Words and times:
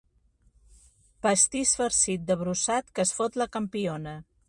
Pastís 1.27 1.75
farcit 1.81 2.25
de 2.33 2.41
brossat 2.43 2.93
que 2.97 3.09
es 3.09 3.15
fot 3.19 3.43
la 3.45 3.53
campiona. 3.59 4.21